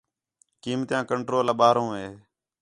قیمتیاں 0.63 1.03
کنٹرول 1.09 1.45
آ 1.53 1.55
ٻاہروں 1.59 1.89
ہے 1.97 2.07